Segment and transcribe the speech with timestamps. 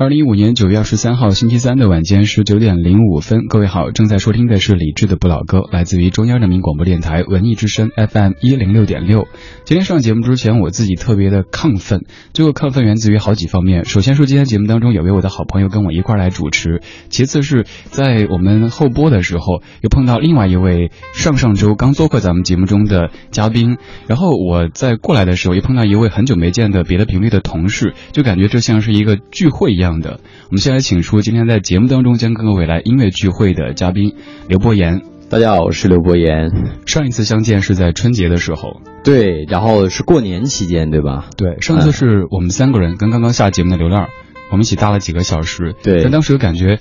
[0.00, 9.28] 二零一五年九月二十三号星期三的晚间十九点零五分，各位好，正在收听的是李志的不老歌，来自于中央人民广播电台文艺之声 FM 一零六点六。
[9.66, 13.84] 今天上节目之前，我自己特别的亢奋，这个亢奋源自于好几方面。
[13.84, 16.80] 首先说今天节目当中有位我的好朋友跟我一块来主持，
[17.10, 29.89] 其次是在我们后播的时候又碰到另外一位上上周刚做客咱们节目中的嘉宾，然后我在过来的时候又碰到一位很久没见的别的频率的同事，就感觉这像是一个聚会一样。
[29.98, 34.14] 的，我们先来请出今天在节目当中将跟各位来音乐聚会的嘉宾
[34.46, 35.02] 刘博言。
[35.28, 36.50] 大家好，我是刘博言。
[36.86, 41.30] 上一次相见是在春节的时候，对，然后是过年期间，对吧？
[41.36, 44.08] 对，上次是我们三个人跟刚刚下节目的刘亮，
[44.52, 45.74] 我们一起搭了几个小时。
[45.82, 46.78] 对，但当时感觉。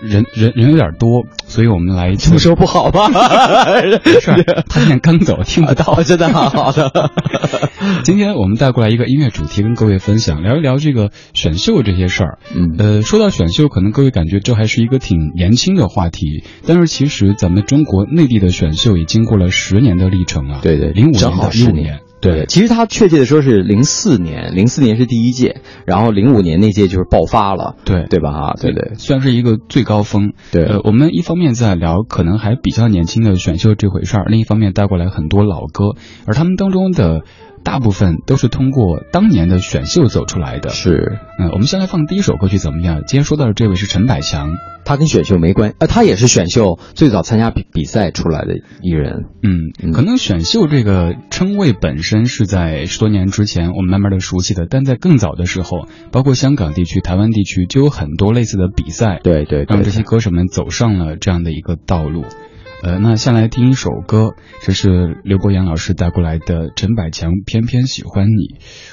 [0.00, 3.08] 人人人有点多，所以我们来这么说不好吧？
[4.20, 7.10] 是，他现在刚走，听不到，真的好的。
[8.04, 12.38] 今天我们带过来一个音乐主题，跟各位分享，聊一聊这个选秀这些事儿。
[12.54, 20.60] 嗯，呃，说到选秀，可能各位感觉这还是一个挺年轻的话题，但是其实咱们中国内地的选秀也经过了十年的历程啊。
[20.62, 22.00] 对对，零五年到一五年。
[22.20, 28.32] 对，其实他确切的说是零四年，零四年是第一届，然后零五年那届就是爆发了，对对吧？
[28.32, 30.32] 哈，对对，算是一个最高峰。
[30.50, 35.96] 对，呃，我们一方面在聊可能还比较年轻的选秀这回事儿，另一方面带过来很多老歌，
[36.26, 37.22] 而他们当中的。
[37.68, 40.70] 大部分都是通过当年的选秀走出来的。
[40.70, 43.02] 是，嗯，我们先来放第一首歌曲怎么样？
[43.06, 44.48] 今天说到的这位是陈百强，
[44.86, 49.26] 他跟选秀没关，呃，他也是选秀最早参加比比赛出来的艺人。
[49.42, 62.24] 嗯，可能选秀这个称谓本身是在十多年之前我们慢慢的熟悉的，但在更早的时候，包括香港地区、台湾地区就有很多类似的比赛，对对，让这些歌手们走上了这样的一个道路。
[62.80, 68.30] 呃，那先来听一首歌，这是刘伯阳老师带过来的陈百强《偏偏喜欢你》。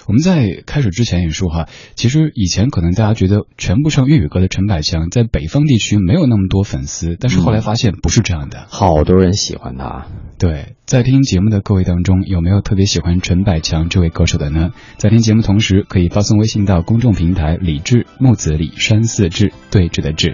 [0.08, 10.08] 我们在开始之前也说哈，其实以前可能大家觉得全部唱粤语歌的陈百强在北方地区没有那么多粉丝，但是后来发现不是这样的，好多人喜欢他。
[10.40, 14.72] 对，在听节目的各位当中，有没有特别喜欢陈百强这位歌手的呢？
[14.98, 20.34] 在听节目同时，可以发送微信到公众平台“李志木子李山四志对峙的志”。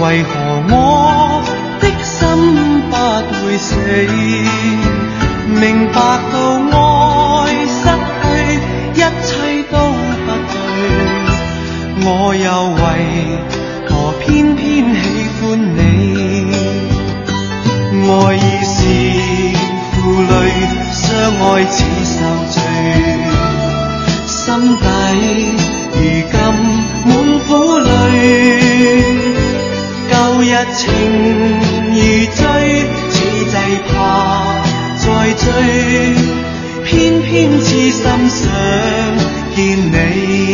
[0.00, 0.30] 为何
[0.68, 1.42] 我
[1.80, 2.94] 的心不
[3.40, 3.74] 会死？
[5.48, 5.94] 明白
[6.32, 6.34] 到
[6.70, 6.76] 爱
[7.66, 7.80] 失
[8.20, 8.24] 去，
[8.94, 9.28] 一切
[9.70, 9.74] 都
[10.26, 10.54] 不对，
[12.04, 12.46] 我又
[12.76, 12.78] 为
[13.88, 13.90] 何
[14.20, 14.24] 偏
[14.54, 14.60] 偏
[14.94, 15.02] 喜
[15.40, 15.42] 欢
[15.76, 15.78] 你？
[18.08, 18.76] 爱已是
[19.92, 20.32] 负累，
[20.92, 21.00] 相
[21.40, 21.74] 爱似
[22.04, 22.16] 受
[22.50, 22.56] 罪，
[24.26, 24.36] 心
[24.76, 24.84] 底
[30.74, 30.88] 情
[31.90, 31.96] 如
[32.34, 32.40] 醉，
[33.10, 33.56] 此际
[33.88, 33.92] 怕
[34.98, 35.46] 再追，
[36.84, 38.42] 偏偏痴心想
[39.54, 39.56] 见
[39.92, 40.45] 你。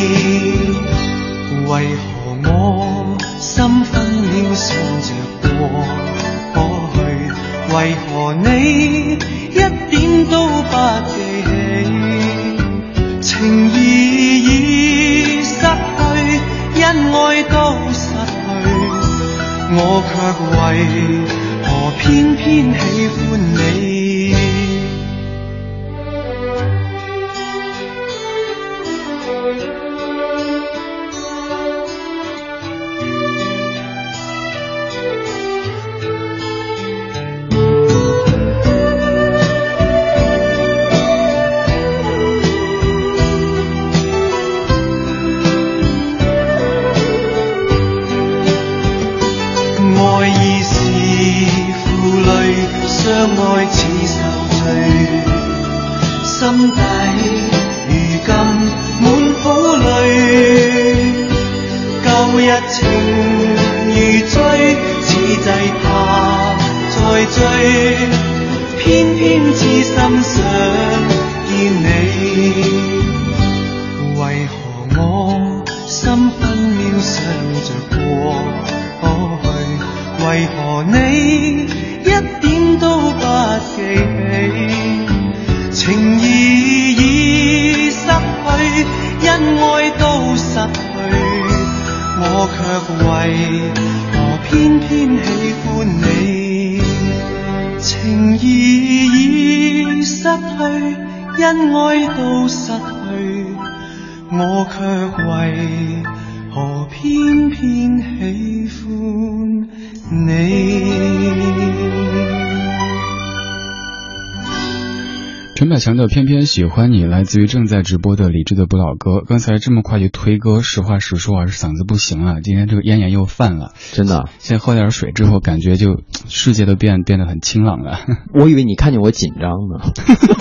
[116.53, 119.23] 喜欢你》来自于正在直播的理智的不老哥。
[119.27, 122.43] 刚才这么快就推歌，实话实说啊，是嗓子不行了。
[122.43, 124.29] 今天这个咽炎又犯了，真的。
[124.39, 128.01] 先喝点水之后，感觉就世界都变变得很清朗了。
[128.39, 129.81] 我以为你看见我紧张呢，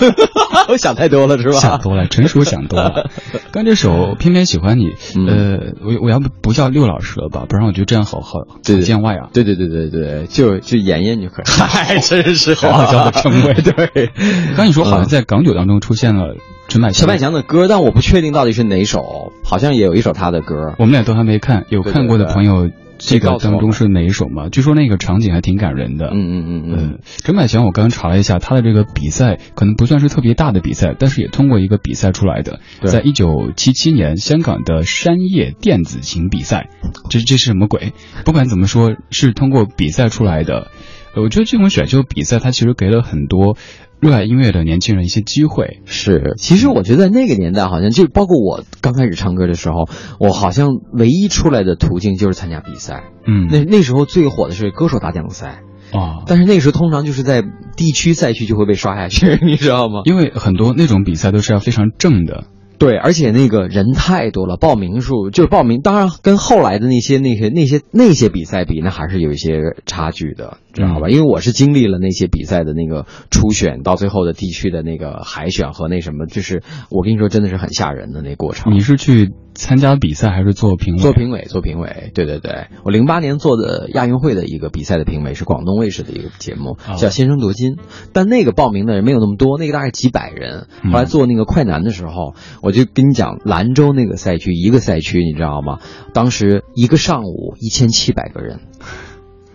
[0.68, 1.52] 我想太多了是吧？
[1.58, 3.08] 想多了，成熟想多了。
[3.50, 4.88] 刚这首《偏偏喜欢你》，
[5.26, 7.46] 呃，我我要不不叫六老师了吧？
[7.48, 9.30] 不然我觉得这样好好对见外啊。
[9.32, 11.44] 对对对对对，就就妍妍就可以。
[11.46, 13.54] 嗨，真是好好叫的称谓。
[13.54, 14.10] 对，
[14.58, 15.08] 刚你说好像。
[15.12, 16.36] 在港九当中出现了
[16.68, 20.74] 陈百强陈百强的歌，但我不确定到底是哪首，好像也有一首他的歌。
[20.78, 24.48] 我们俩都还没看，有看过的朋友，这个当中是哪一首吗？
[24.50, 26.06] 据说那个场景还挺感人的。
[26.06, 26.98] 嗯嗯嗯嗯。
[27.24, 36.68] 陈百强，我刚刚查了一下，他的这个比赛可能不算是特别大的比赛，但是也通过一个比赛出来的，在一九七七年香港的山叶电子琴比赛，
[37.10, 37.92] 这这是什么鬼？
[38.24, 40.68] 不管怎么说，是通过比赛出来的。
[41.14, 43.56] 我觉得这种选秀比赛，它其实给了很多。
[44.02, 49.88] 热爱音乐的年轻人一些机会是，其实我觉得那个年代好像就包括我刚开始唱歌的时候，
[50.18, 53.04] 我好像唯一出来的途径就是参加比赛。
[53.24, 55.60] 嗯，那那时候最火的是歌手大奖赛
[55.92, 57.44] 啊，但是那个时候通常就是在
[57.76, 60.00] 地区赛区就会被刷下去， 你知道吗？
[60.04, 62.46] 因为很多那种比赛都是要非常正的。
[62.78, 70.58] 对，而且那个人太多了，报名数就是报名，当然跟后来的那些那些那些那些比赛比，那还是有一些差距的。
[70.72, 71.10] 知道吧？
[71.10, 78.72] 因为我是经历了那些比赛的那个初选，到最后的地区的那个海选和那什么，就是我跟你说，真的是很吓人的那过程。
[78.74, 81.02] 你是去参加比赛还是做评委？
[81.02, 82.10] 做评委，做评委。
[82.14, 87.72] 对对对，我零八年做的亚运会的一个比赛的评委，是广东卫视的一个节目，叫《先声夺金》。
[88.12, 90.66] 但那个报名的人没有那么多，那个大概几百人。
[90.84, 95.78] 后来做那个快男的时候，我就跟你讲，兰州那个赛区一个赛区，你知道吗？
[96.12, 98.60] 当时一个上午一千七百个人。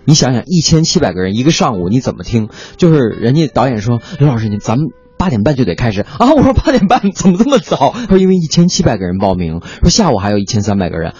[0.05, 2.47] 你想想，一千七百个人一个上午，你怎么听？
[2.77, 4.88] 就是人家导演说：“刘老师，你咱们
[5.18, 11.14] 八点半就得开始啊！”我说：“八点半怎么这么早？”他说：“因为一千七百个人报名，说下午还有一千三百个人。”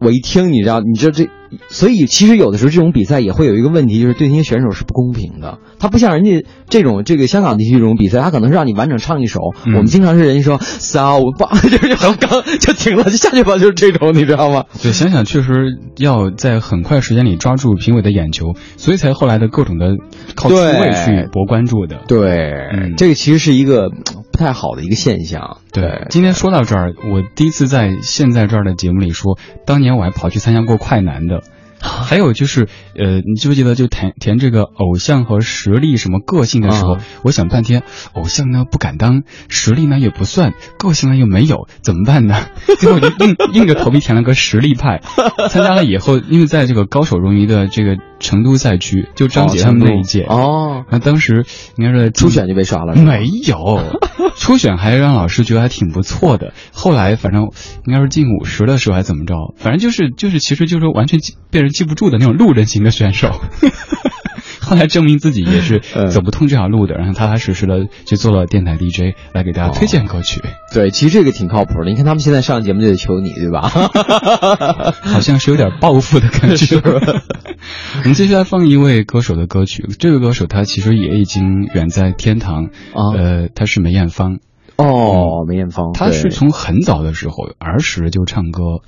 [0.00, 1.28] 我一听，你知道，你知道这。
[1.68, 5.58] 所以，其实有的时候这种比赛也会有一个问题，就是对那些选手是不公平的。
[5.78, 9.40] 他不像人家这种这个香港地区这种比赛，他可能是让你完整唱一首。
[9.64, 14.64] 我们经常是人家说三五八， 就是刚刚就停了，就下去吧，就是这种，你知道吗？
[14.82, 19.96] 对，想想确实要在很快时间里抓住评委的眼球，所以才后来的各种的
[20.34, 22.00] 靠出位去博关注的。
[22.08, 23.90] 对，这个其实是一个
[24.32, 25.58] 不太好的一个现象。
[25.72, 31.37] 对，今天说到这儿，我第一次在现在这儿的节目里说，当年我还跑去参加过快男的。
[32.08, 37.82] 还有就是，呃，你记不记得就填填这个偶像和实力什么个性的时候，我想半天，
[38.12, 42.46] 偶像呢不敢当，实力呢也不算，个性呢又没有，怎么办呢？
[42.78, 45.00] 最后就硬硬着头皮填了个实力派。
[45.50, 51.44] 参加了以后，因为在这个高手荣誉的这个成都赛区，就张杰他们那一届哦，那当时
[51.76, 53.98] 应该是初选就被刷了，没有，
[54.36, 56.52] 初选还让老师觉得还挺不错的。
[56.72, 57.50] 后来反正
[57.86, 61.20] 应该是进五十的时候还怎么着，反正就是就是，其实就是完全
[61.50, 61.78] 被人。
[61.78, 63.30] 记不住的那种路人型的选手，
[64.60, 70.42] 后来证明自己也是走不通这条路的，然后踏踏实实的去做了电台 DJ，来给大家推荐歌曲。
[70.74, 71.90] 对，其实这个挺靠谱的。
[71.90, 73.68] 你看他们现在上节目就得求你，对吧？
[75.02, 76.76] 好像是有点报复的感觉。
[76.82, 82.70] 我们接下来放一位歌手的歌曲，这个歌手他其实也已经远在天堂。
[82.94, 84.38] 呃，他是梅艳芳。
[84.76, 88.80] 哦，梅艳芳，他是从很早的时候儿时就唱歌。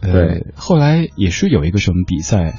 [0.00, 2.54] 对，后来也是有一个什么比赛，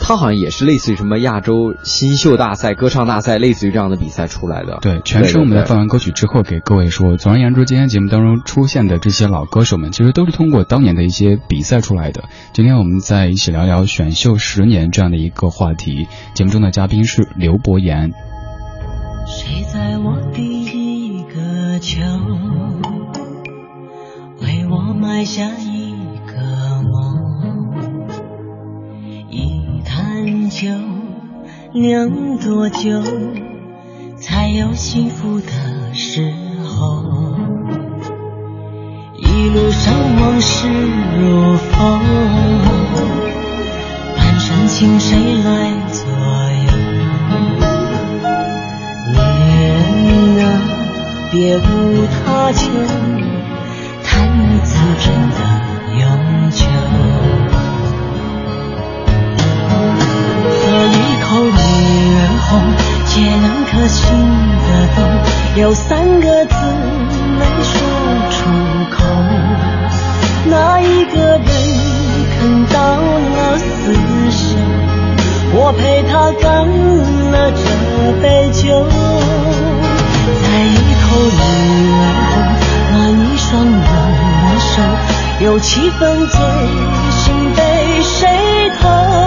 [0.00, 4.78] 他好像也是类似于什么亚洲新秀大赛、歌唱大赛，类似于这样的比赛出来的。
[4.82, 7.16] 对，全是我们在放完歌曲之后给各位说。
[7.16, 12.24] 总而言之，今天节目当中出现的这些老歌手们，其实都是通过当年的一些比赛出来的。
[12.52, 16.08] 今天我们在一起聊聊选秀十年这样的一个话题。
[16.34, 18.12] 节目中的嘉宾是刘博言。
[19.26, 22.00] 谁在我第一个球，
[24.40, 25.50] 为我埋下
[30.28, 30.48] 一。
[30.48, 30.68] 酒
[31.72, 33.02] 酿多久
[34.18, 36.32] 才有幸福的时
[36.64, 37.04] 候？
[39.16, 42.00] 一路上往事如风，
[44.16, 46.04] 半生情谁来左
[46.66, 46.72] 右？
[49.12, 49.16] 女
[50.36, 50.46] 人啊，
[51.30, 51.60] 别无
[52.06, 52.72] 他求，
[54.02, 55.38] 谈你自真的
[56.00, 56.02] 永
[56.50, 56.64] 久。
[61.28, 62.50] 偷女儿红，
[63.04, 64.00] 借两颗心
[64.64, 64.98] 的灯，
[65.60, 65.86] 有三
[66.20, 66.54] 个字
[67.38, 67.70] 没说
[68.30, 68.38] 出
[68.90, 68.96] 口，
[70.46, 71.44] 那一个人
[72.32, 73.62] 肯到了死
[74.30, 74.40] 神，
[75.52, 76.66] 我陪他干
[77.30, 77.62] 了这
[78.22, 78.88] 杯酒，
[80.42, 81.06] 再一口
[81.36, 81.40] 女
[81.92, 82.00] 人，
[82.90, 84.80] 暖一双冷的手，
[85.44, 86.40] 有七分醉
[87.10, 87.60] 心被
[88.02, 88.16] 谁
[88.80, 89.17] 偷。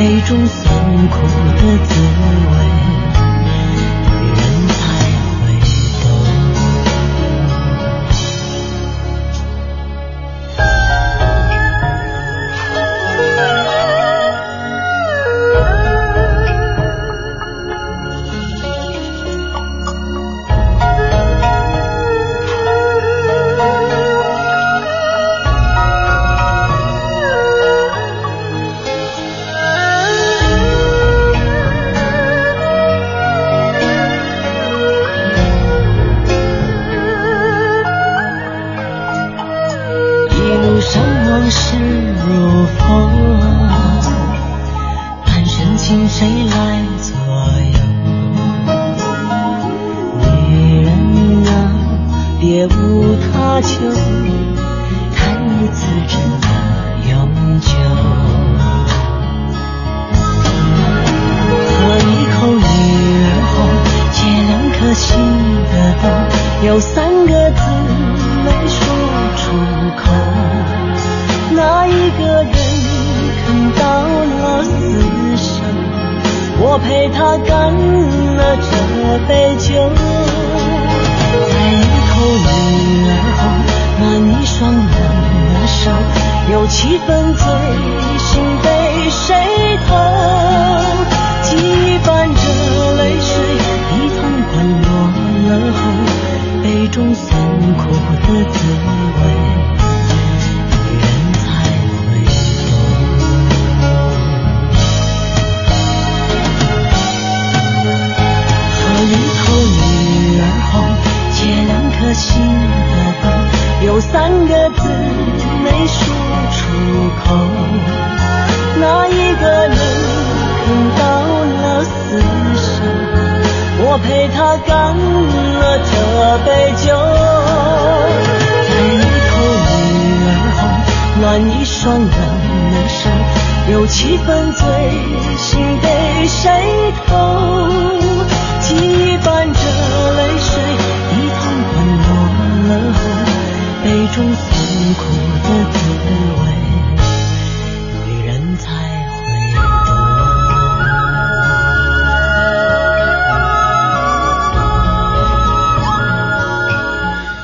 [0.00, 2.19] 杯中酸苦的滋味。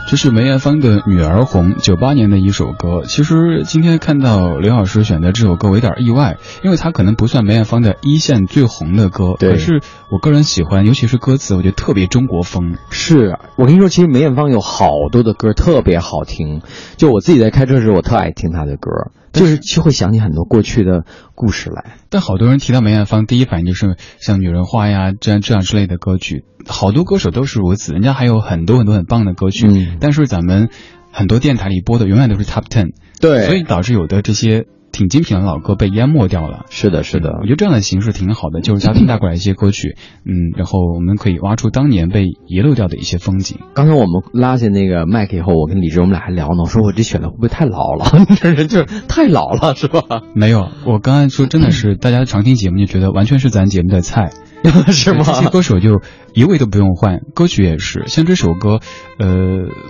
[0.09, 3.03] 这是梅艳芳的《女儿红》，九八年的一首歌。
[3.05, 12.77] 其实今天看到刘老师选的这首歌，我有点意外，因为它可能不算梅艳芳的一线最红的歌，可是我个人喜欢，尤其是歌词，我觉得特别中国风。
[12.89, 16.63] 是我跟你说，其实梅艳芳有好多的歌特别好听，
[16.97, 19.11] 就我自己在开车时，我特爱听她的歌。
[19.37, 30.71] 就是就会想起很多过去的故事来，但好多人提到梅艳芳，第一反应就是像《女人花》呀这样这样之类的歌曲，好多歌手都是如此，人家还有很多很多很棒的歌曲，但是咱们
[31.13, 34.67] 很多电台里播的永远都是 Top Ten，对，所以导致有的这些。
[34.97, 36.65] 挺精品的老歌被淹没掉了。
[36.71, 43.59] 是的，是的，我觉得这样的形式挺好的，就是嘉宾带过来一些歌曲，嗯，然后我们可以挖出当年被遗漏掉的一些风景。
[43.75, 48.07] 刚才我们拉下那个麦克以后，我跟李志我们俩还聊呢，我说我这选的会不会太老了？
[48.41, 50.01] 这人就是太老了，是吧？
[50.35, 54.31] 没有，我刚才说真的是 大家常听节目就觉得完全是咱节目的菜。
[54.91, 55.23] 是吗？
[55.25, 56.01] 这些歌手就
[56.35, 58.05] 一位都不用换，歌曲也是。
[58.07, 58.81] 像这首歌，
[59.17, 59.29] 呃，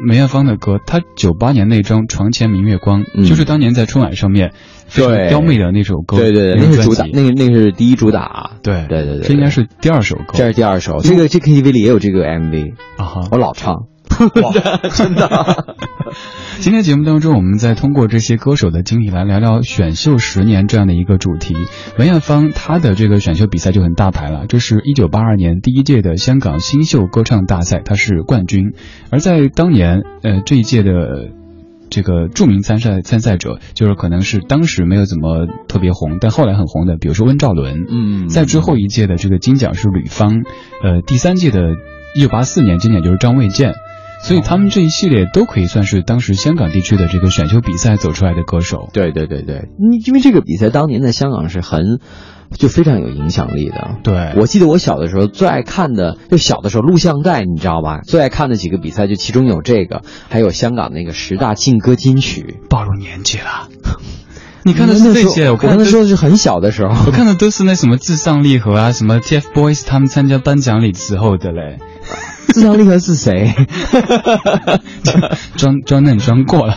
[0.06, 4.52] 梅艳芳的歌，她九八年那张《床前明月光》，就是当年在春晚上面
[4.86, 6.16] 非常妖媚的那首歌。
[6.16, 8.52] 对对对，那是主打，那个那是第一主打。
[8.62, 10.32] 对对对对，这应该是第二首歌。
[10.34, 13.86] 这是第二首，这个这 KTV 里也有这个 MV 啊，我老唱。
[14.94, 15.74] 真的。
[16.60, 21.54] 今天节目当中，我们再通过这些歌手的经历来聊聊选秀十年这样的一个主题。
[21.98, 28.72] 梅艳芳她的这个选秀比赛就很大牌了，这是一九八二年第一届的香港新秀歌唱大赛，她是冠军。
[29.10, 30.92] 而在当年，呃，这一届的
[31.90, 37.84] 这个著名参赛参赛者，就是可能是当时没有怎么特别红，但后来很红的，比如说温兆伦。
[37.88, 40.42] 嗯，在之后一届的这个金奖是吕方，
[40.82, 41.60] 呃，第三届的
[42.14, 43.74] 一九八四年金奖就是张卫健。
[44.22, 48.88] 所以他们这一系列都可以算是当时香港地区的这个选秀比赛走出来的歌手。
[48.92, 49.68] 对对对对，
[50.04, 52.00] 因为这个比赛当年在香港是很
[52.50, 53.96] 就非常有影响力的。
[54.02, 58.00] 对，我记得我小的时候最爱看的，就小的时候录像带，你知道吧？
[58.06, 62.60] 最爱看的几个比赛，就其中有这个，还有香港那个十大劲歌金曲。
[62.68, 63.68] 暴露年纪了。
[64.64, 71.78] 你看的是这些，我看的时候是很小的时候，我看的都是那什么至上励合啊，什么 TFBOYS 他们参加颁奖礼之后的嘞。
[72.52, 73.52] 至上励合是谁？
[75.56, 76.76] 装装嫩装过了。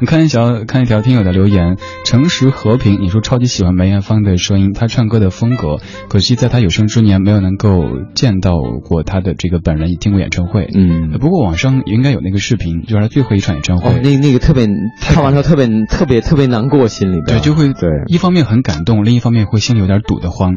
[0.00, 5.78] 你看一条看一条听友的留言，诚实和平，你说超级喜欢梅艳芳的声音，她唱歌的风格，
[6.08, 8.52] 可惜在她有生之年没有能够见到
[8.84, 10.68] 过她的这个本人，听过演唱会。
[10.74, 14.66] 嗯，不过网上应该有那个视频，就是她最后一场演唱会，那那个特别
[15.00, 20.54] 看完之后特别特别特别难过，心里对就会对，一方面很感动，另一方面会心里有点堵得慌。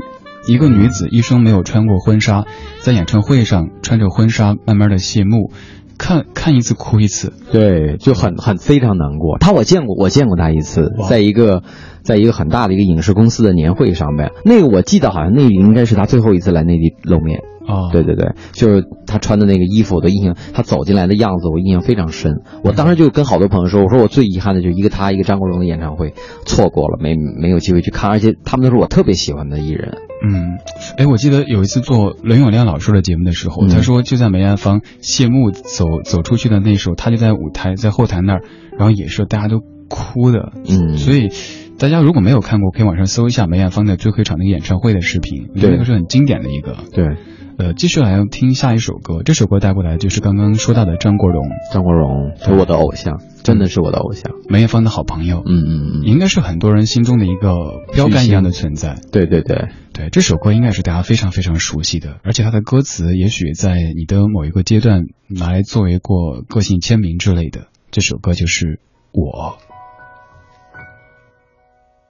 [0.48, 2.46] 一个女子一生没有穿过婚纱，
[2.82, 5.52] 在演唱会上穿着婚纱慢慢的谢幕，
[5.98, 9.38] 看看一次哭一次，对，就很很非常难过。
[9.40, 11.64] 她我见过，我见过她一次，在一个
[12.04, 17.42] 在一个很大的一个影视公司的年会上面，那个我记得好像那应该是她最后一次来内地露面。
[17.68, 22.44] 哦，对对对，就是他穿的那个衣服，我的印象，他走进来的样子，我印象非常深。
[22.64, 26.14] 我当时就跟好多朋友说，我说我最遗憾的就一个他，一个张国荣的演唱会
[26.46, 29.98] 错过了，没没有机会去看，而且他们都是我特别喜欢的艺人。
[30.24, 30.58] 嗯，
[30.98, 38.42] 哎，我记得有一次做伦永亮老师的节目的时候，他说就在梅艳芳谢幕走走出去的那时候，他就在舞台在后台那儿，
[38.78, 40.54] 然后也是大家都哭的。
[40.68, 41.30] 嗯，所以
[41.78, 46.78] 大家如果没有看过，可以网上搜一下梅艳芳的最后一场那个演唱会的视频，对，那个是很经典的一个。
[46.92, 47.18] 对。
[47.58, 49.24] 呃，继续来听下一首歌。
[49.24, 51.48] 这首歌带过来就是刚刚说到的张国荣。
[51.72, 54.34] 张国荣是我的偶像，真的是我的偶像。
[54.50, 57.56] 梅艳芳的好朋友，嗯嗯嗯，应该是很多人心中的一个
[57.94, 58.96] 标杆一样的存在。
[59.12, 67.68] 对对对对，这首歌应该是大家非常非常熟悉的，而且它的歌词也许在你的某一个阶段拿来作为过个性签名之类的。
[67.90, 68.82] 这首歌就是
[69.14, 69.58] 我。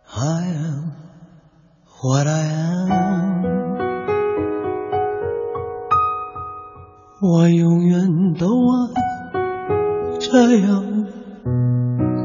[0.08, 0.92] I am
[2.02, 3.65] what I am.
[7.28, 8.92] 我永远都爱
[10.20, 10.84] 这样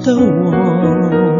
[0.04, 1.39] 的我。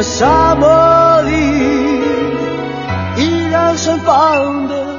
[0.00, 1.30] 的沙漠里，
[3.18, 4.98] 依然盛放的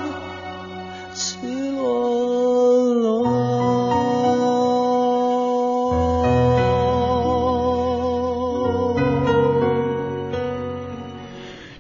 [1.16, 1.40] 赤
[1.72, 3.24] 裸裸。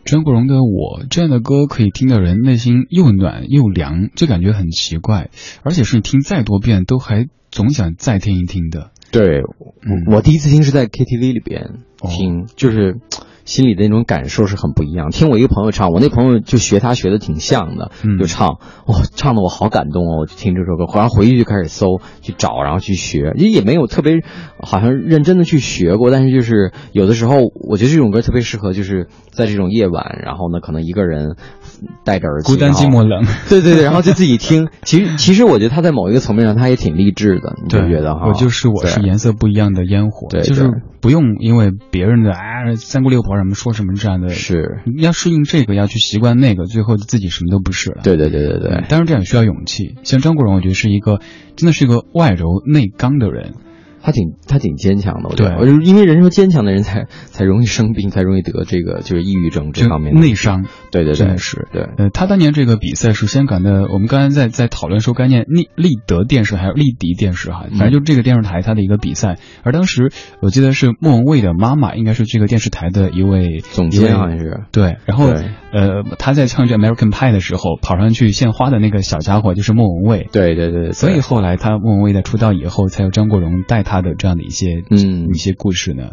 [0.04, 5.30] 张国荣的《我》这样的歌可以听的人内心又暖又凉，这感觉很奇怪，
[5.62, 8.90] 而且是你听再多遍都还总想再听一听的。
[9.12, 9.44] 对，
[9.84, 12.98] 嗯我第一次听是在 KTV 里边听，就是
[13.46, 15.10] 心里的那种感受是很不一样。
[15.10, 20.22] 听我一个朋友唱，我那朋友就学他学的挺像的，嗯就唱，哇、唱的我好感动哦！
[20.22, 24.20] 我就听这首歌，然后回去就开始搜去找，然后去学，也也没有特别
[24.60, 31.36] 好像认真的去学过，但是就是有的时候，我觉得这种歌特别适合，就是在这种夜晚，然后呢，可能一个人
[32.04, 34.70] 戴着耳机，孤单寂寞冷， 对对对，然后就自己听。
[34.84, 38.28] 其实其实我觉得他在某一个层面上，他也挺励志的，你就觉得哈？
[38.28, 40.70] 我就是我是颜色不一样的烟火，对就是
[41.02, 48.02] 不用因为别人的啊三姑六婆什么说什么这样的，是，要适应这个，要去习惯那个，最后自己什么都不是了。
[48.04, 49.96] 对对对对对嗯，当然这样也需要勇气。
[50.04, 51.20] 像张国荣，我觉得是一个
[51.56, 53.54] 真的是一个外柔内刚的人。
[54.04, 55.60] 他挺他挺坚强的，我觉得，对。
[55.60, 61.84] 我就是因为人说坚强的人才才容易生病，才容易得这个就是抑郁症这方面的内伤，对对对，是对。
[61.98, 69.38] 呃，他当年这个比赛是香港的，我们刚才在在讨论说该念立立德电视还有立迪电视哈，嗯反正就这个电视台它的一个比赛。
[69.64, 70.12] 而当时
[70.42, 74.62] 我记得是莫文蔚的妈妈，应该是这个电视台的一位总监好像是。
[74.72, 80.28] 对，然后对呃他在唱这 American Pie 的时候，跑上去献花的那个小家伙就是莫文蔚。
[80.32, 86.10] 对对对对，所以后来他莫文蔚在出道以后，才有张国荣带他的这样的一些嗯一些故事呢。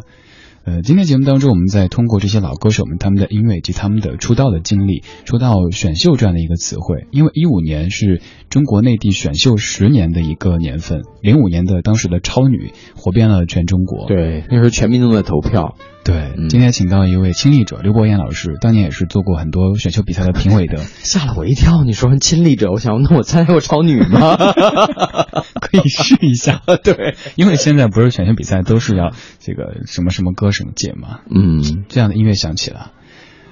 [0.65, 14.05] 呃，今天节目当中，我们在通过这些老歌手们他们的音乐以及他们的出道的经历，说到选秀这样的一个词汇，因为一五年是中国内地选秀十年的一个年份，零五年的当时的超女火遍了全中国。
[14.07, 21.83] 对那时候全民都在投票，对，嗯今天请到一位亲历者刘伯彦老师，当年也是做过很多选秀比赛的评委的， 吓了我一跳。
[21.83, 24.35] 你说亲历者，我想那我参加过超女吗？
[25.61, 26.61] 可以试一下。
[26.83, 32.91] 对，因为现在不是选秀比赛都是要这个什么什么歌什么节嘛，嗯，这样的音乐响起了。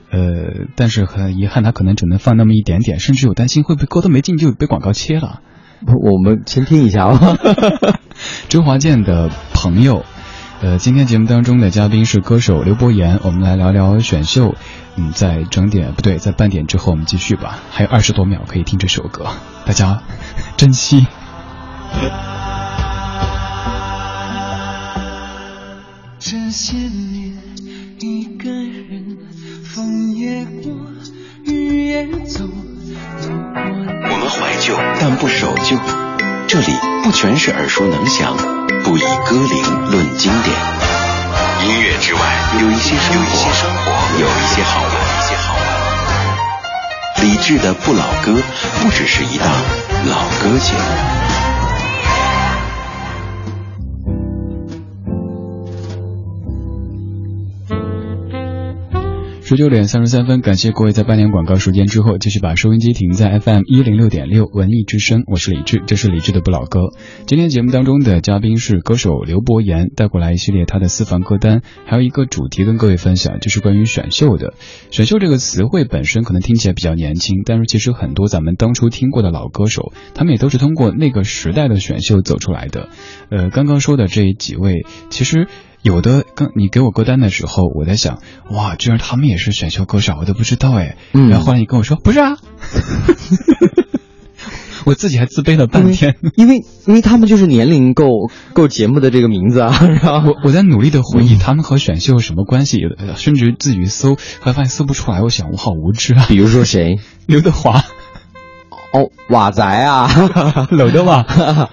[0.09, 5.41] 呃，但是很遗憾，他可能只能放那么一点点，甚至有担心会不会歌都没进就被广告切了。
[5.85, 7.37] 不我们先听一下吧。
[8.49, 10.05] 周华健的朋友，
[10.59, 14.55] 呃，今天节目当中的嘉宾是歌手刘伯言，我们来聊聊选秀。
[14.95, 19.27] 嗯，在整点不对，在半点之后我们继续吧，还有二十多秒可以听这首歌，
[19.67, 20.01] 大家
[20.57, 21.05] 珍惜。
[26.17, 27.37] 这些年
[27.99, 29.17] 一个人，
[29.63, 30.73] 风也过，
[31.43, 35.77] 雨也走，我们怀旧，但不守旧。
[36.47, 38.35] 这里不全是耳熟能详，
[38.87, 40.55] 不以歌龄论经典。
[41.65, 42.21] 音乐之外，
[42.61, 43.41] 有一些生活，
[44.17, 47.25] 有一些好玩，一些好玩。
[47.25, 48.41] 理智的不老歌，
[48.81, 49.49] 不只是一档
[50.05, 51.26] 老歌节目。
[59.47, 66.89] 十九点三十三分，感谢各位在半年广告时间之后，继续把收音机停在 FM 一零六点六文艺之声，我是李志，这是李志的不老歌。
[67.27, 74.53] 今天节目当中的嘉宾是歌手刘伯言，带过来一系列他的私房歌单，还有一个主题跟各位分享，就是关于选秀的。
[74.91, 82.89] 选秀这个词汇本身可能听起来比较年轻，但是其实很多咱们当初听过的老歌手，他们也都是通过那个时代的选秀走出来的。
[83.29, 85.47] 呃，刚刚说的这几位，其实。
[85.81, 90.97] 有的刚你给我歌单的时候，我在想，哇，居然他们也是选秀歌手，我都不知道哎。
[91.13, 92.37] 嗯然后后来你跟我说不是啊，
[94.85, 96.15] 我自己还自卑了半天。
[96.35, 98.05] 因为因为他们就是年龄够
[98.53, 105.21] 够节目的这个名字啊， 然后我我在努力的回忆他们和选秀有什么关系，有的甚至自己搜，还发现搜不出来。
[105.21, 106.25] 我想我好无知啊。
[106.27, 106.99] 比如说谁？
[107.27, 107.83] 刘德华，
[108.93, 111.25] 哦，瓦仔啊，刘德华，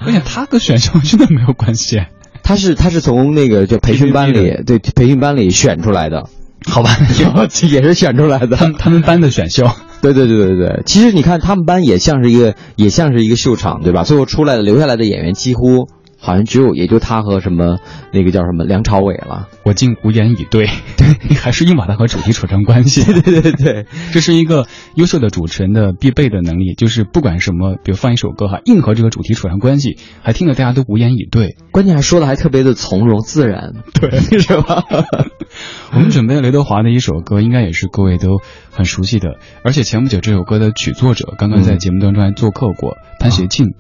[0.06, 2.00] 我想他跟选秀真的没有关系。
[2.44, 6.28] 他是他是从那个就培训班里对培训班里选出来的，
[6.66, 6.90] 好吧，
[7.68, 8.57] 也是选出来的。
[8.57, 9.66] 他们他们班的选秀，
[10.02, 14.04] 对对对对对，其实你看他们班也像是一个也像是一个秀场，对吧？
[14.04, 15.88] 最后出来的留下来的演员几乎
[16.24, 17.78] 好像只有也就他和什么
[18.12, 19.48] 那个叫什么梁朝伟了。
[19.62, 20.66] 我竟无言以对。
[20.96, 23.04] 对，还是硬把它和主题扯上关系。
[23.04, 31.56] 对对对对，这是一个优秀的主持人的必备的能力，就是不管什么，比如放一首歌哈，硬和这个主题扯上关系，还听得大家都无言以对。
[31.70, 34.84] 关键还说的还特别的从容自然，对，是吧？
[35.92, 43.74] 我们准备了刘德华的一首歌，应该也是各位都很熟悉的，而且前不久这首歌的曲作者刚刚在节目当中还做客过，潘协庆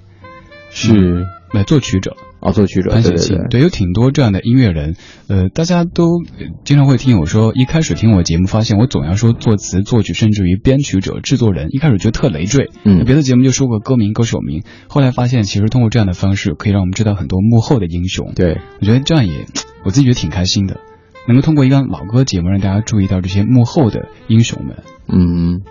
[0.70, 2.16] 是来作曲者。
[2.44, 4.96] 啊，作曲者潘写庆，对，有挺多这样的音乐人。
[5.28, 6.22] 呃，大家都
[6.62, 11.68] 经常会听我说，一开始听我节目，发现我总要说作词、作曲，甚至于编曲者、制作人。
[11.70, 14.62] 一开始觉得特累赘，嗯，别的节目就说过歌名、歌手名。
[14.88, 18.32] 后来发现，其实通过这样的方式，可以让我们知道很多幕后的英雄。
[18.36, 19.46] 对，我觉得这样也，
[19.82, 20.80] 我自己觉得挺开心的，
[21.26, 24.82] 能够通过一个老歌节目，让大家注意到这些幕后的英雄们。
[25.08, 25.62] 嗯。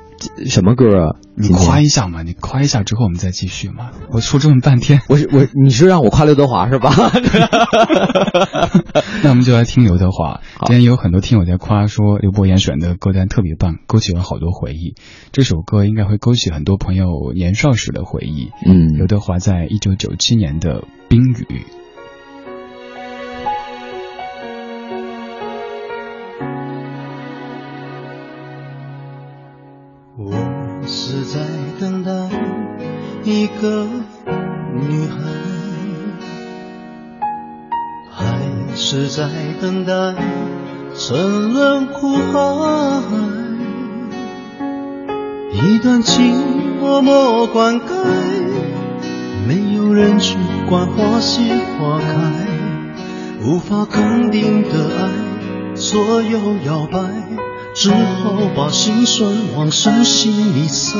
[0.47, 1.15] 什么歌啊？
[1.35, 3.91] 你夸一下嘛，你夸一下之后我们再继续嘛。
[4.09, 6.93] 我说这么半天，我我你是让我夸刘德华是吧？
[9.23, 10.41] 那我们就来听刘德华。
[10.65, 14.95] 今天有很多听友在夸说刘伯言选的歌单特别棒，勾起了好多回忆。
[15.31, 18.49] 这首歌应该会勾起很多朋友年少时的回忆。
[18.65, 21.65] 嗯，刘德华在一九九七年的《冰雨》。
[33.61, 33.87] 个
[34.73, 35.17] 女孩，
[38.11, 39.29] 还是在
[39.61, 39.93] 等待
[40.95, 43.01] 沉沦苦海？
[45.51, 46.35] 一段情
[46.79, 47.85] 默默灌溉，
[49.47, 50.37] 没有人去
[50.67, 51.41] 管花谢
[51.77, 52.31] 花开，
[53.45, 55.09] 无法肯定的爱
[55.75, 56.99] 左右摇摆。
[57.75, 60.99] 只好把心酸往深心里塞。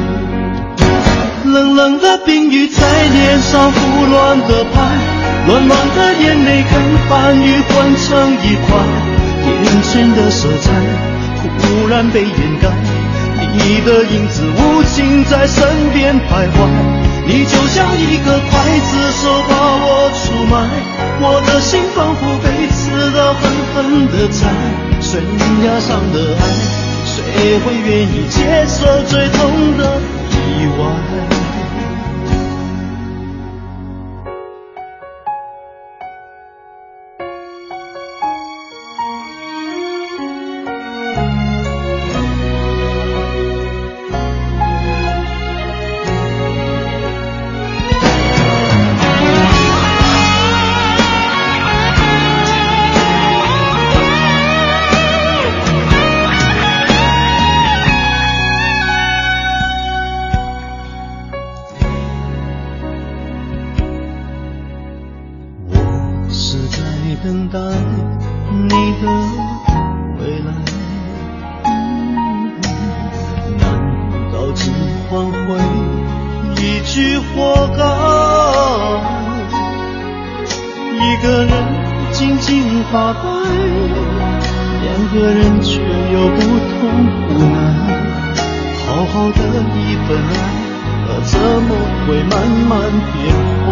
[1.51, 4.81] 冷冷的冰雨在脸上胡乱的拍，
[5.47, 6.73] 乱乱的眼泪跟
[7.09, 8.77] 寒雨混成一块，
[9.45, 10.71] 眼前的色彩
[11.59, 12.69] 忽然被掩盖，
[13.53, 16.69] 你的影子无情在身边徘徊，
[17.27, 19.51] 你就像一个刽子手把
[19.83, 20.55] 我出卖，
[21.19, 24.47] 我的心仿佛被刺刀狠狠的宰。
[25.01, 25.19] 悬
[25.65, 26.41] 崖上的爱，
[27.05, 31.40] 谁会愿意接受最痛的意外？
[77.43, 77.43] 我
[77.75, 77.81] 高，
[80.93, 81.51] 一个人
[82.11, 82.49] 静静
[82.91, 83.19] 发呆，
[84.83, 85.81] 两个人却
[86.13, 86.77] 有不同
[87.29, 87.57] 无奈。
[88.85, 89.39] 好好的
[89.73, 90.31] 一份爱，
[91.23, 91.69] 怎么
[92.05, 92.33] 会慢
[92.69, 92.71] 慢
[93.11, 93.17] 变
[93.65, 93.67] 坏？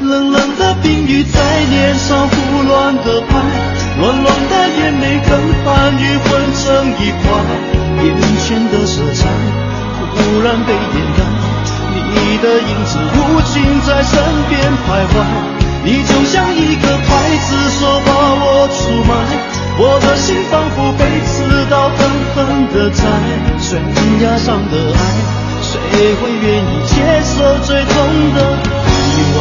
[0.00, 1.36] 冷冷的冰雨在
[1.68, 3.30] 脸上胡乱的拍，
[4.00, 5.30] 浓浓的眼泪跟
[5.64, 6.64] 寒雨混成
[6.98, 7.22] 一块，
[8.04, 8.08] 眼
[8.40, 9.20] 前的色彩
[10.14, 11.21] 忽然被掩盖。
[12.14, 14.12] 你的影子无情在身
[14.48, 15.14] 边徘徊，
[15.84, 19.10] 你就像一个刽子手把我出卖，
[19.78, 21.98] 我的心仿佛被刺刀狠
[22.34, 23.02] 狠的宰。
[23.60, 23.80] 悬
[24.20, 24.98] 崖上的爱，
[25.62, 25.70] 谁
[26.16, 26.94] 会愿意接
[27.24, 27.94] 受最痛
[28.34, 28.38] 的
[28.86, 28.90] 意
[29.38, 29.40] 外？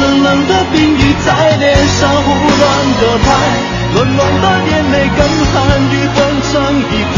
[0.00, 2.62] 冷冷的冰雨在脸上胡乱
[3.00, 3.71] 的拍。
[3.94, 5.20] 冷冷的眼泪跟
[5.52, 5.56] 寒
[5.92, 6.16] 雨混
[6.50, 7.16] 成一块，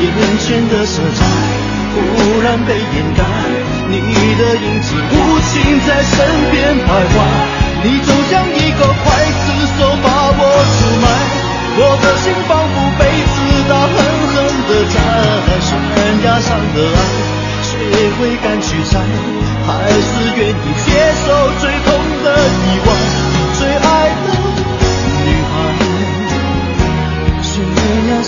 [0.00, 0.08] 眼
[0.38, 1.18] 前的色彩
[1.92, 3.22] 忽然被掩盖，
[3.86, 4.00] 你
[4.36, 5.52] 的影子无情
[5.86, 6.16] 在身
[6.50, 7.14] 边徘徊，
[7.84, 9.04] 你就像一个刽
[9.44, 9.46] 子
[9.78, 11.04] 手把我出卖，
[11.76, 13.36] 我的心仿佛被刺
[13.68, 13.94] 刀狠
[14.32, 14.36] 狠
[14.68, 14.96] 地扎。
[15.60, 15.76] 悬
[16.24, 16.98] 崖上的爱，
[17.62, 17.70] 谁
[18.18, 18.98] 会敢去摘？
[19.66, 20.88] 还是愿意接
[21.26, 21.28] 受
[21.60, 21.88] 最痛
[22.24, 23.29] 的意外？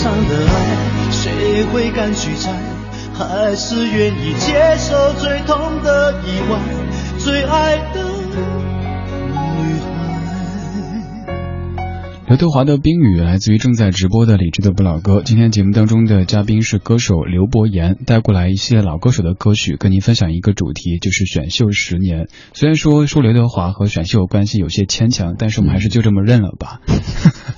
[0.03, 2.51] 上的爱，谁会敢去猜？
[3.15, 6.59] 还是愿意接受最痛的意外，
[7.19, 8.03] 最爱的。
[12.27, 15.23] 刘德华的冰雨来自于正在直播的理智的不老歌。
[15.25, 22.27] 今天节目当中的嘉宾是歌手刘伯言，带过来一些老歌手的歌曲，跟您分享一个主题，就是选秀十年。
[22.55, 26.81] 虽然说说刘德华和选秀关系有些牵强，但是我们还是就这么认了吧。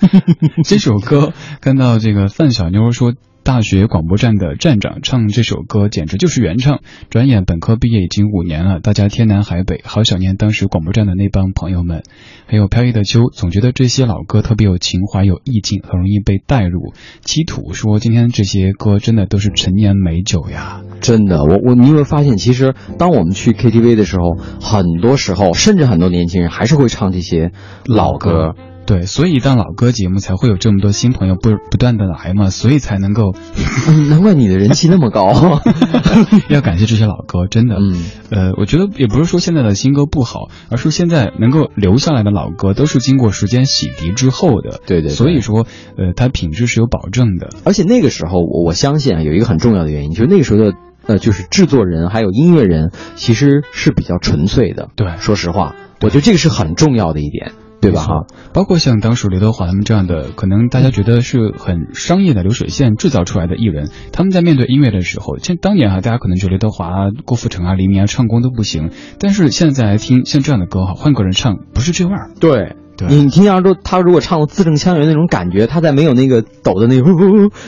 [0.64, 3.14] 这首歌，看到这个范小妞说。
[3.44, 6.80] 大学广播站的站长唱这首歌，简直就是原唱。
[7.10, 12.04] 转眼本科毕业已经五年了，大家天南海北，好想念当时广播站的那帮朋友们。
[12.46, 16.94] 还有飘逸的秋，总觉得这些老歌特别有情怀、有意境，很容易被带入。
[17.20, 20.80] 七土说，今天这些歌真的都是陈年美酒呀！
[21.02, 27.52] 真的，我我你有没有发现，其实当我们去 KTV 的时候，很多时候，甚至很多年轻人还是会唱这些
[27.84, 28.54] 老歌。
[28.86, 33.34] 对，所以当老歌节目才会有这么多新朋友不不断的来嘛，所以才能够，
[34.10, 35.60] 难怪你的人气那么高。
[36.48, 37.76] 要感谢这些老歌，真的。
[37.76, 44.80] 嗯，呃，我觉得也不是说现在的新歌不好，而是现在能够留下来的老歌都是经过时间洗涤之后的。
[44.86, 45.10] 对对。
[45.10, 45.66] 所以说，
[45.96, 47.50] 呃，它品质是有保证的。
[47.64, 54.88] 而且那个时候，我我相信啊，有一个很重要的原因，就是那个时候的呃，就是制作人还有音乐人其实是比较纯粹的。
[54.94, 57.52] 对，说实话，我觉得这个是很重要的一点。
[57.84, 58.02] 对吧？
[58.02, 72.30] 哈，包括像当时刘德华他们这样的，可能大家觉得是很商业的流水线制造出来的艺人，他们在面对音乐的时候，像当年哈，大家可能觉得刘德华、郭富城啊、黎明啊唱功都不行，但是现在来听像这样的歌哈，换个人唱不是这味儿。
[72.40, 72.76] 对。
[73.08, 77.10] 你听下说他如果唱字正腔圆那种感觉，他在没有那个抖的那个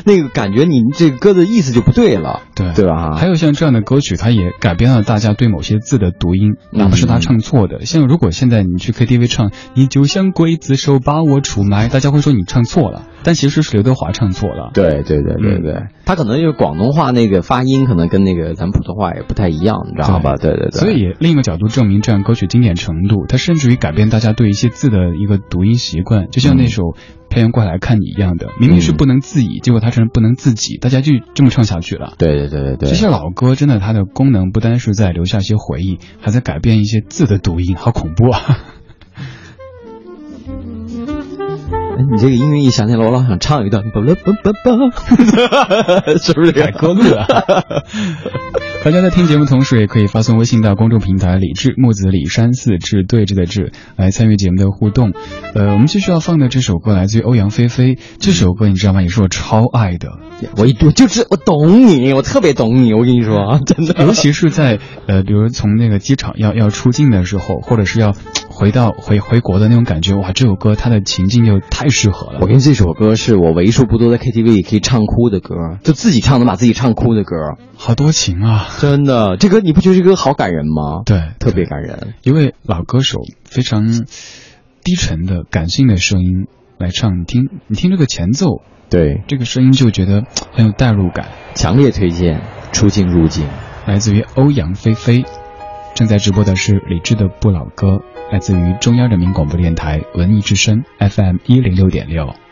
[0.05, 3.17] 那个感觉，你这歌的意思就不对了，对对吧？
[3.17, 7.85] 还有像这样的歌曲，它也改变了大家对某些字的读音，哪怕是他唱错的。
[7.85, 13.03] 像如果现在你去 KTV 唱，你就像刽子手把我出卖，大家会说你唱错了。
[13.23, 20.37] 但其实是刘德华唱错了，对对对对对，他可能就是广东话那个发音，可能跟那个咱普通话也不太一样，你知道吧？
[20.37, 20.71] 对对对。
[20.71, 26.83] 所以另一个角度证明这样歌曲经典程度，它甚至于改变大家对一些字的一个读音习惯，就像那首
[27.29, 32.15] 《漂洋过海来看你》一样的，明明是不能自已，结果他成不能自己，大家就这么唱下去了。
[32.19, 32.89] 对对对对对。
[32.89, 38.76] 这些老歌真的，它的功能不单是在留下一些回忆，还在改变一些字的读音，好恐怖啊！
[41.99, 43.83] 你这个音乐一响起来，我老想唱一段，
[46.21, 46.95] 是不是改歌？
[48.85, 55.13] 大家在听节目同时，也可以发送微信到公众平台“李志木子李山寺志对峙的志”来参与节目的互动。
[55.55, 59.03] 呃，我们继续要放的这首歌来自于欧阳菲菲，这首歌你知道吗？
[59.03, 60.11] 也是我超爱的。
[60.57, 62.93] 我一我就是我懂你，我特别懂你。
[62.95, 68.15] 我跟你说啊，真的，尤其是在呃，比如从那个机场要要出境的时候，或者是要
[68.59, 72.39] 回到回回国的那种感觉，哇，这首歌它的情境就太适合了。
[72.41, 77.37] 我跟这首歌是我为数不多的 KTV 也可以唱哭的歌，就自己唱能把自己唱哭的歌，
[77.77, 78.67] 好多情啊！
[78.81, 81.03] 真的，这歌你不觉得这歌好感人吗？
[81.05, 82.15] 对，特别感人。
[82.23, 84.07] 一位老歌手非常
[84.83, 86.47] 低沉的感性的声音
[86.79, 88.63] 来唱，你听，你听这个前奏。
[88.89, 92.41] 对这个声音就觉得很有代入感，强烈推荐
[92.73, 93.47] 出境入境，
[93.87, 95.27] 来自于欧阳菲菲，
[95.95, 98.01] 正在直播的是李志的不老歌，
[98.33, 102.46] 来自于中央人民广播电台文艺之声 FM 一零六点六。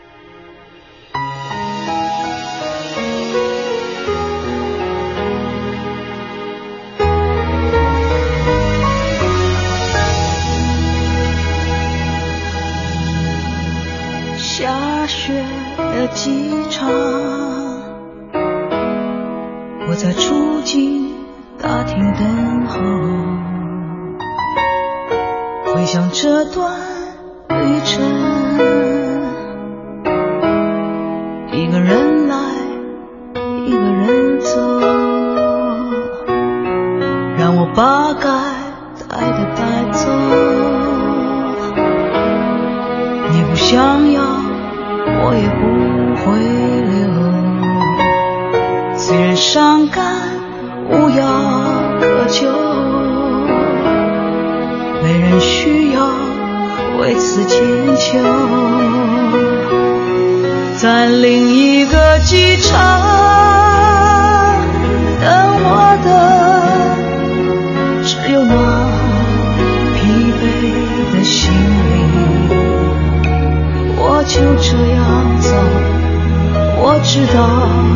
[77.33, 77.94] 道。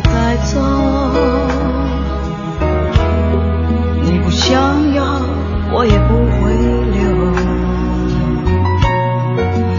[0.00, 0.60] 带走，
[4.02, 5.04] 你不想要，
[5.72, 6.52] 我也不会
[6.94, 6.98] 留。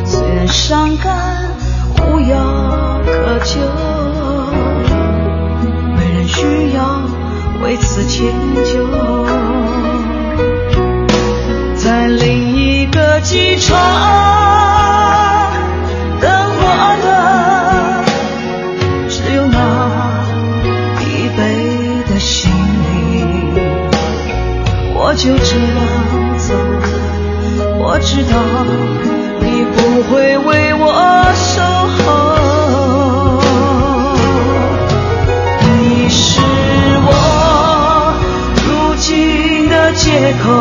[0.06, 1.52] 虽然伤感
[2.00, 3.60] 无药可救，
[5.96, 7.02] 没人需要
[7.64, 8.32] 为此迁
[8.64, 8.88] 就。
[11.76, 14.75] 在另一个机场。
[25.16, 26.54] 就这样走，
[27.80, 28.34] 我知道
[29.40, 30.84] 你不会为我
[31.34, 31.64] 守
[31.96, 32.04] 候。
[35.80, 36.42] 你是
[37.08, 37.10] 我
[38.68, 40.52] 如今的借口，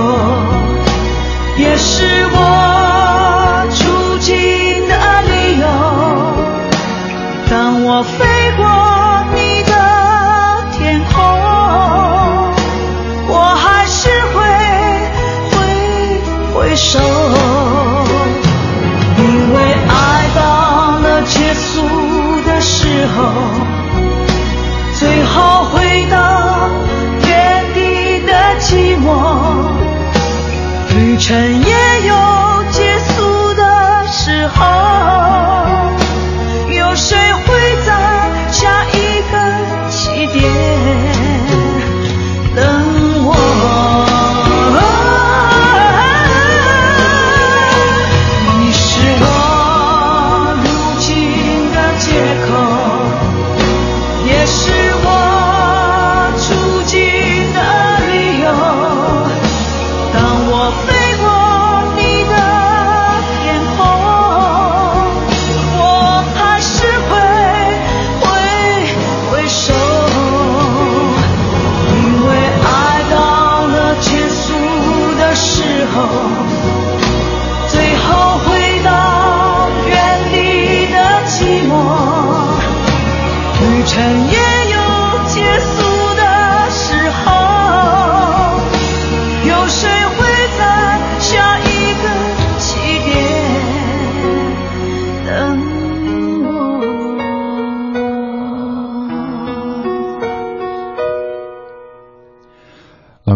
[31.25, 31.84] 尘烟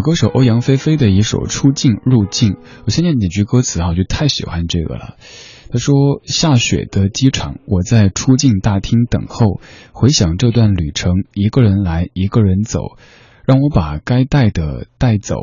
[0.09, 2.53] 歌手欧阳菲菲的一首《出境入境》，
[2.83, 5.17] 我先念几句歌词啊，我就太喜欢这个了。
[5.71, 5.93] 他说
[6.25, 12.97] ：“下雪的机场，我在出境大厅等候，回想这段旅程，一个人来，一个人走，
[13.45, 15.35] 让我把该带的带走。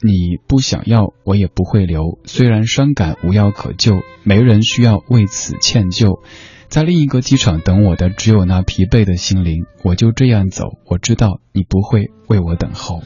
[0.00, 2.20] 你不想要，我也不会留。
[2.24, 6.20] 虽然伤感无药可救，没人需要为此歉疚。
[6.68, 9.64] 在另一个机场等我的，只有那疲惫的心灵。
[9.82, 13.02] 我就这样走，我知道你不会为我等候。”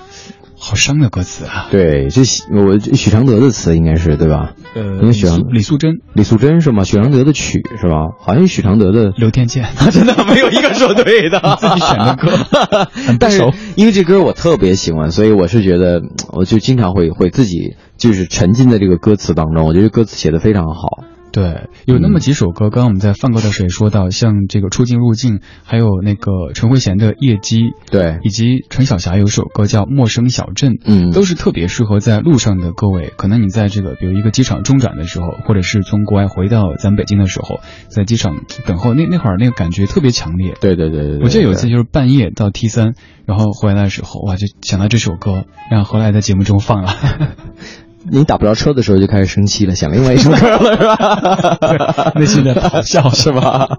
[0.58, 1.68] 好伤的歌词啊！
[1.70, 4.54] 对，这我许常德的词应该是对吧？
[4.74, 6.82] 呃，因为许常李素贞，李素贞是吗？
[6.84, 8.16] 许常德的曲是吧？
[8.18, 11.38] 好像许常德的刘天健， 真的没有一个说对的。
[11.60, 12.88] 自己选的歌，
[13.20, 13.42] 但是
[13.76, 16.00] 因为这歌我特别喜欢，所以我是觉得，
[16.32, 19.66] 我就经常会会自己就是沉浸在这个歌词当中。
[19.66, 21.04] 我觉得歌词写的非常好。
[21.36, 33.12] 对，有那么几首歌，刚刚我们在放歌的时候也说到，像这个出境入境，还有那个陈慧娴的夜机，对，以及陈小霞有首歌叫陌生小镇，嗯，都是特别适合在路上的各位。
[33.18, 40.54] 可能你在这个比如一个机场中转的时候，或者是从国外回到咱北京的时候，在机场等候，那那会儿那个感觉特别强烈。
[40.58, 42.94] 对对对对，我记得有一次就是半夜到 T 三，
[43.26, 46.90] 然后回来的时候，哇，就想到这首歌，然后后来在节目中放了。
[48.10, 52.12] 你打不着车的时候就开始生气了，想另外一首歌了是吧？
[52.18, 53.78] 内心的咆哮是吧？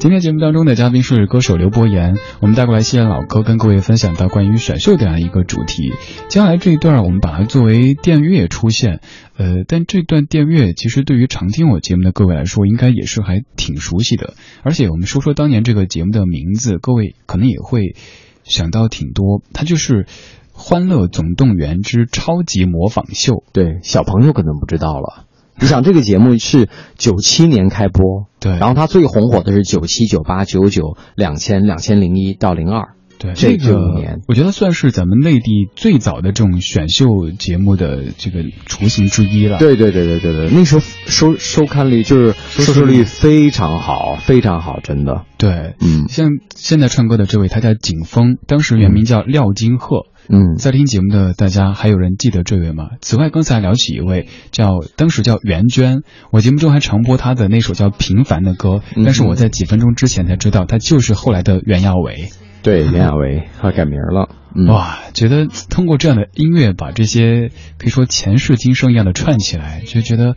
[0.00, 5.94] 今天节目当中的嘉宾是歌手刘伯言，我们带过来西安老歌，跟各位分享到关于选秀这样一个主题。
[6.28, 9.00] 接下来这一段我们把它作为电乐出现，
[9.38, 14.34] 呃，但这段电乐其实对于常听我节目的各位来说，应该也是还挺熟悉的。
[14.62, 17.96] 而且我们说说当年这个节目的名字，各位可能也会
[18.44, 20.02] 想到挺多，它就是
[20.54, 23.32] 《欢乐总动员之超级模仿秀》。
[23.52, 25.26] 对，小朋友可能不知道了。
[25.60, 32.94] 你想这个节目是九七年开播，对，然后它最红火的是九七、九八、九九、两千、两千零一到零二，
[33.24, 39.56] 对，这个年我觉得算是咱们内地最早的这种选秀节目的这个雏形之一了。
[39.58, 45.24] 对对对对对对，那时候收收看率就是收视率非常好，非常好，真的。
[45.38, 50.06] 对，嗯，像现在唱歌的这位，他叫景峰，当时原名叫廖金鹤。
[50.28, 52.88] 嗯，在听节目的大家还有人记得这位吗？
[53.00, 62.30] 此外，刚才聊起一位叫当时叫袁娟，我节目中还常播她的那首叫《平凡》的歌，但是我在几分钟之前才知道，她就是后来的袁娅维。
[62.64, 64.30] 对，袁娅维，她改名了。
[64.72, 70.34] 哇，觉得通过这样的音乐把这些可以说前世今生一样的串起来，就觉得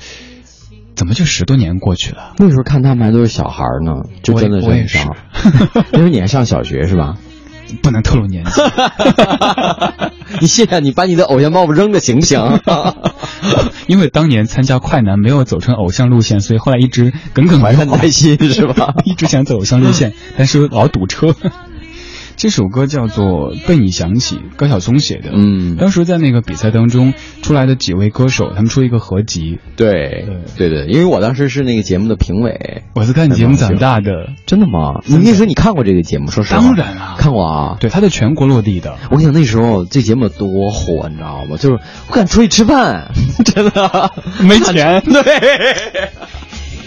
[0.94, 2.34] 怎么就十多年过去了？
[2.38, 5.16] 那时候看他们还都是小孩呢，就真的是很少。
[5.94, 7.16] 那时候你还上小学是吧？
[7.82, 8.62] 不能透露年纪。
[10.42, 12.60] 你现在你把你的偶像包袱扔了行不行？
[13.88, 18.94] 因为当年参加快男没有走成偶像路线，所以后来一直耿耿怀恨在心是吧？
[19.06, 21.34] 一直想走偶像路线，但是老堵车。
[22.38, 25.32] 这首歌叫做《被你想起》，高晓松写的。
[25.34, 29.58] 嗯，当时在那个比赛当中出来的几位歌手，他们出一个合集。
[29.76, 34.30] 对对对，因为我当时是那个节目的评委，我是看节目长大的。
[34.46, 35.02] 真的吗？
[35.08, 36.30] 你那时候你看过这个节目？
[36.30, 37.78] 说实话，当然啊，看过啊。
[37.80, 38.96] 对，他在全国落地的。
[39.10, 41.58] 我跟你讲，那时候这节目多火，你知道吗？
[41.58, 43.10] 就是我敢出去吃饭，
[43.46, 44.12] 真的
[44.42, 45.02] 没钱。
[45.10, 45.24] 对。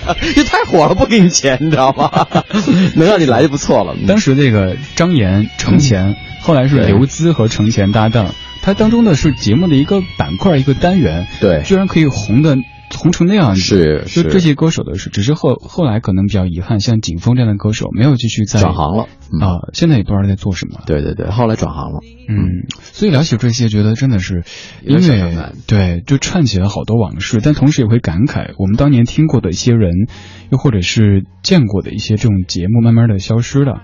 [0.34, 2.26] 这太火了，不给你钱，你知道吗？
[2.96, 3.94] 能让你来就不错了。
[4.06, 12.56] 当时这个张岩、程前，后来是刘孜和程前搭档，他当中的是节目的一个板块、一个单元，对，居然可以红的。
[12.98, 19.04] 红成那样子，是就这些歌手的是，只是后后来可能比较遗憾，像景峰这样的歌手没有继续在转行了
[19.40, 20.80] 啊，现在也不知道在做什么。
[20.86, 22.00] 对对对，后来转行了。
[22.28, 24.44] 嗯，所以聊起这些，觉得真的是
[24.84, 29.92] 音乐对，就串起了好多往事，但同时也会感慨，我们当年听过的一些人，
[30.50, 33.82] 又或者是见过的一些这种节目，慢慢的消失了。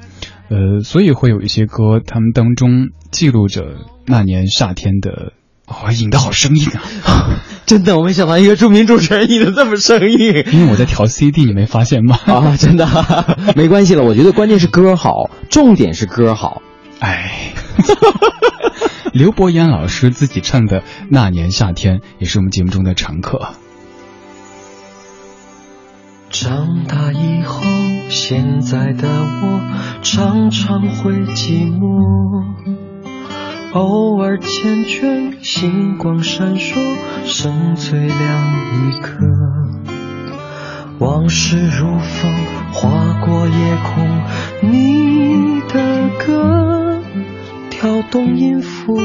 [0.48, 3.76] 呃，所以会有一些歌，他们当中记录着
[4.06, 5.32] 那年夏天的。
[5.66, 6.66] 哦，引的好生硬
[7.04, 7.40] 啊！
[7.66, 10.44] 真的，我没想到一个著名主持人引的这么生硬。
[10.52, 12.16] 因为我在调 CD，你没发现吗？
[12.26, 12.86] 啊，真的，
[13.56, 14.04] 没关系了。
[14.04, 16.62] 我觉得关键是歌好，重点是歌好。
[17.00, 17.52] 哎，
[19.12, 23.48] 刘伯言老师自己唱的《那年夏天》也是我们节目中的常客。
[26.30, 27.62] 长大以后，
[28.08, 29.60] 现在的我
[30.02, 32.75] 常常会寂寞。
[33.76, 36.80] 偶尔缱绻，星光闪烁，
[37.26, 38.18] 剩最亮
[38.88, 39.18] 一颗。
[40.98, 42.34] 往事如风，
[42.72, 42.88] 划
[43.26, 44.22] 过夜空。
[44.62, 47.02] 你的歌，
[47.68, 48.98] 跳动音符，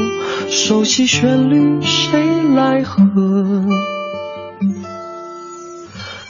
[0.48, 3.02] 熟悉旋律，谁来和？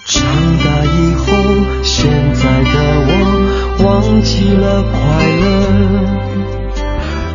[0.05, 0.25] 长
[0.59, 1.33] 大以后，
[1.85, 2.75] 现在的
[3.07, 4.99] 我忘记了快
[5.31, 6.32] 乐。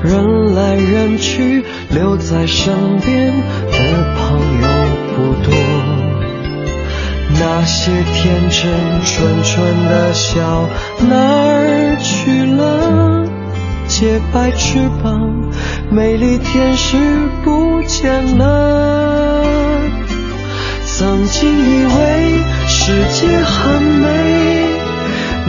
[0.04, 3.34] 人来人去，留在身边
[3.72, 3.78] 的
[4.16, 4.68] 朋友
[5.16, 5.54] 不多。
[7.40, 8.72] 那些天真
[9.04, 10.68] 纯纯的笑
[11.08, 13.26] 哪儿去了？
[13.88, 15.52] 洁白翅膀，
[15.90, 16.98] 美丽天使
[17.44, 19.44] 不见了。
[20.86, 24.08] 曾经以为世界很美，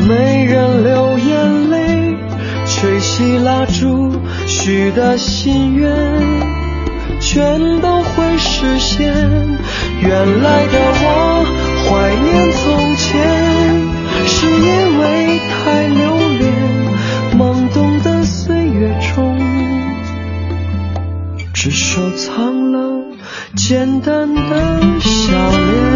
[0.08, 2.16] 没人流眼泪，
[2.66, 4.12] 吹熄蜡烛。
[4.68, 5.90] 许的心愿
[7.22, 9.10] 全都会实现。
[10.02, 11.06] 原来的我
[11.84, 13.08] 怀念从前，
[14.26, 16.04] 是因为太留
[16.38, 16.52] 恋
[17.38, 19.40] 懵懂的岁月中，
[21.54, 23.06] 只收藏了
[23.56, 25.87] 简单的笑脸。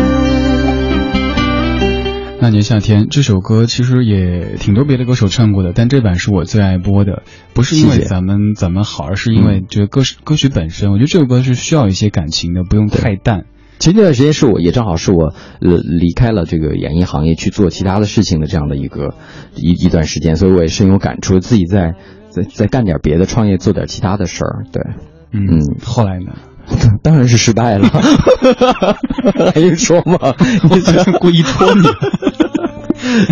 [2.43, 7.22] 那年夏天这首歌其实也挺多别的歌手唱过的，但这版是我最爱播的，
[7.55, 10.90] 不是因为咱们咱们好，而是因为觉得歌歌曲本身。
[10.90, 13.45] 我觉得这首歌是需要一些感情的，不用太淡。
[13.78, 15.26] 前这段时间是我也正好是我
[15.61, 19.14] 呃离开了这个演艺行业去做其他的事情的这样的一个
[19.55, 21.95] 一一段时间，所以我也深有感触，自己在
[22.30, 24.64] 在在干点别的，创业做点其他的事儿。
[24.72, 24.82] 对，
[25.30, 26.32] 嗯，后来呢？
[27.02, 27.88] 当然是失败了，
[29.54, 30.18] 还用说吗？
[30.20, 31.82] 我故意戳你。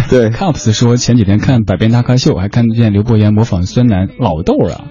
[0.08, 4.84] 对，Cups 说前几天看《百变大咖秀》，还看见刘伯言模仿孙楠老豆啊。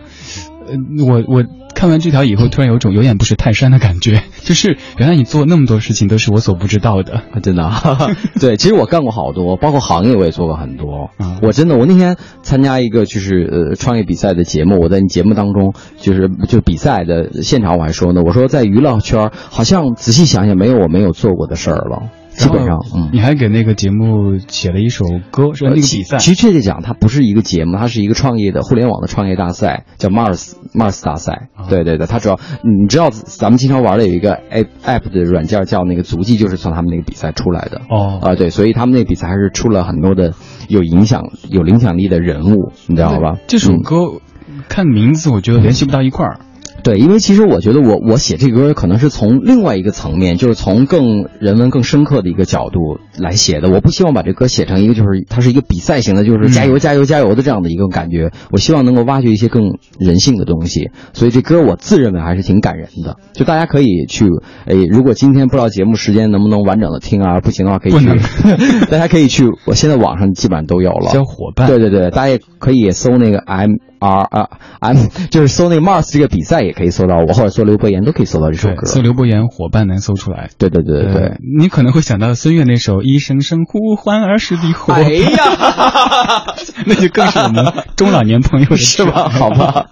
[0.69, 1.43] 呃，我我
[1.73, 7.71] 看完这条以后，突然有种有眼不识泰山的感觉，就是原来你做那么多事情都是我所不知道的，真的。
[8.39, 11.09] 对，其实我干过好多，包括行业我也做过很多。
[11.41, 22.09] 我真的，我那天参加一个就是呃创业比赛的节目，我在你节目当中就是就比赛的现场我还说呢，我说在娱乐圈好像仔细想想没有我没有做过的事儿了。
[22.29, 26.17] 基本上，嗯，你还给那个节目写了一首歌，是那个比赛。
[26.17, 31.49] 其实确切讲，它不是一个节目，它是一个创业的互联网的创业大赛，叫 Mars Mars 大赛。
[31.69, 37.81] 对对对，它主要你知道，咱们经常玩的有一个 app app 的软件叫那个足迹，就是从他们那个比赛出来的。
[37.89, 40.33] 哦，啊对，所以他们那个比赛还是出了很多的
[40.67, 43.37] 有影响、有影响力的人物，你知道吧？
[43.47, 44.21] 这首歌
[44.67, 46.39] 看名字，我觉得联系不到一块儿。
[46.83, 53.69] 对，因为其实我觉得我我写这歌可能是从另外一个层面，就是从更人文、更深刻的一个角度来写的。
[53.69, 58.31] 我不希望把这歌写成一个就是它是一个比赛型的，就是加油加油加油的这样的一个感觉。
[58.51, 60.91] 我希望能够挖掘一些更人性的东西。
[61.13, 63.17] 所以这歌我自认为还是挺感人的。
[63.33, 64.25] 就大家可以去，
[64.65, 68.07] 哎，如果今天不知道节目时间能不能完整的听啊，不行的话可以去，
[68.89, 69.45] 大家可以去。
[69.65, 71.11] 我现在网上基本上都有了。
[71.11, 71.67] 小伙伴。
[71.67, 76.59] 对对对，大家也可以搜那个 M R 啊 M，就是搜那个 Mars 这个比赛。
[76.61, 78.85] 也可以搜到我，或者搜刘伯言都可以搜到这首歌。
[78.85, 80.49] 搜刘伯言伙伴能搜出来。
[80.57, 85.03] 对对对对对，你可能会想到孙悦那首一声声呼唤儿时的伙伴。
[85.03, 86.43] 哎呀，
[86.85, 89.29] 那就更是我们中老年朋友是吧？
[89.29, 89.87] 好吧。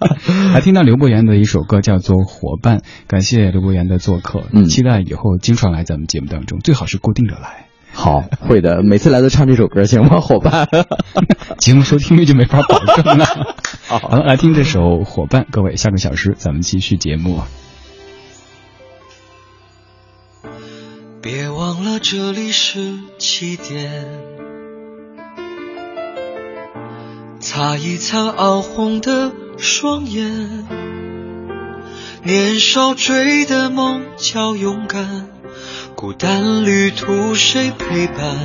[0.52, 7.64] 还听到刘伯言的一首歌叫做《伙伴》，感谢刘伯言的做客，嗯，期待以后经常来咱们节目当中，最好是固定的来。
[7.90, 10.20] 好，会的，每次来都唱这首歌行吗？
[10.20, 10.68] 伙伴，
[11.58, 13.56] 节目收听率就没法保证了。
[13.88, 17.40] 好，来听这首《伙伴》，各位，下个小时咱们继续节目。
[21.22, 24.04] 别忘了这里是起点，
[27.40, 30.68] 擦一擦熬红的双眼，
[32.22, 35.30] 年少追的梦叫勇敢。
[35.94, 38.36] 孤单旅途谁陪伴？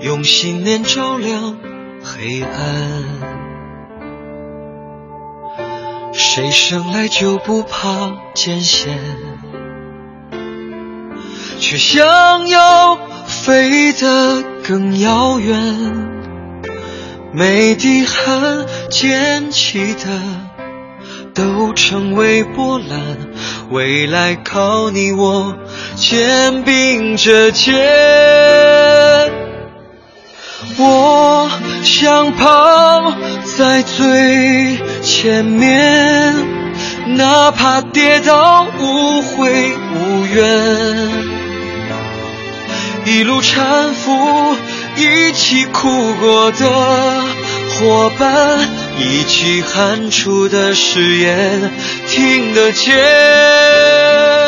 [0.00, 1.58] 用信念照亮
[2.02, 3.44] 黑暗。
[6.16, 8.98] 谁生来就不怕艰险？
[11.60, 15.56] 却想要飞得更遥远。
[17.32, 20.46] 每滴汗溅起的。
[21.36, 23.18] 都成为波澜，
[23.68, 25.54] 未来靠你我
[25.94, 27.74] 肩并着肩。
[30.78, 31.50] 我
[31.82, 33.14] 想跑
[33.58, 36.34] 在最前面，
[37.16, 41.10] 哪怕跌倒无悔无怨，
[43.04, 44.56] 一路搀扶，
[44.96, 47.24] 一起哭过的
[47.78, 48.58] 伙伴。
[48.98, 51.70] 一起喊出的誓言，
[52.08, 54.45] 听得见。